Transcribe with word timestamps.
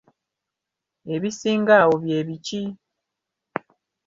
Ebisinga 1.15 1.73
awo 1.81 1.95
bye 2.03 2.19
biki? 2.27 2.61